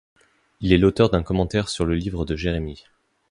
Il 0.61 0.73
est 0.73 0.79
l'auteur 0.79 1.11
d'un 1.11 1.21
commentaire 1.21 1.69
sur 1.69 1.85
le 1.85 1.93
livre 1.93 2.25
de 2.25 2.35
Jérémie. 2.35 2.85